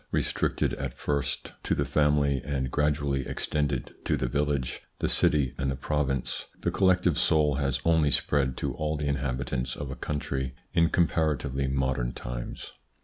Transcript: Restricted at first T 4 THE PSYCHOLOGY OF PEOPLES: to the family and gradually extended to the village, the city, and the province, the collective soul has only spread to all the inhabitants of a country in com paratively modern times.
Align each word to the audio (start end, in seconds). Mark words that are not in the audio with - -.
Restricted 0.09 0.73
at 0.73 0.95
first 0.95 1.51
T 1.63 1.75
4 1.75 1.75
THE 1.75 1.75
PSYCHOLOGY 1.75 1.75
OF 1.75 1.75
PEOPLES: 1.75 1.75
to 1.75 1.75
the 1.75 1.91
family 1.91 2.41
and 2.43 2.71
gradually 2.71 3.27
extended 3.27 3.93
to 4.05 4.17
the 4.17 4.27
village, 4.27 4.81
the 4.97 5.07
city, 5.07 5.53
and 5.59 5.69
the 5.69 5.75
province, 5.75 6.47
the 6.59 6.71
collective 6.71 7.19
soul 7.19 7.57
has 7.57 7.79
only 7.85 8.09
spread 8.09 8.57
to 8.57 8.73
all 8.73 8.97
the 8.97 9.05
inhabitants 9.05 9.75
of 9.75 9.91
a 9.91 9.95
country 9.95 10.53
in 10.73 10.89
com 10.89 11.07
paratively 11.07 11.69
modern 11.71 12.13
times. 12.13 12.73